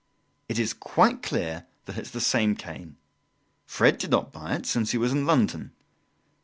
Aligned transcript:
It 0.49 0.57
is 0.57 0.73
quite 0.73 1.21
clear 1.21 1.67
that 1.85 1.95
it's 1.95 2.09
the 2.09 2.19
same 2.21 2.55
cane. 2.55 2.95
Fred 3.67 3.99
did 3.99 4.09
not 4.09 4.31
buy 4.31 4.55
it, 4.55 4.65
since 4.65 4.93
he 4.93 4.97
was 4.97 5.11
in 5.11 5.27
London. 5.27 5.73